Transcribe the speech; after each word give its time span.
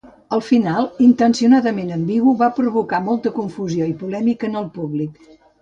El 0.35 0.39
final 0.45 0.87
intencionadament 1.07 1.93
ambigu 1.97 2.35
va 2.41 2.49
provocar 2.61 3.03
molta 3.11 3.35
confusió 3.39 3.93
i 3.93 3.97
polèmica 4.03 4.53
en 4.53 4.63
el 4.65 4.71
públic. 4.81 5.25